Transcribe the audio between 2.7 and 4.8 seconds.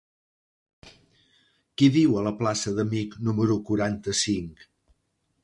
d'Amich número quaranta-cinc?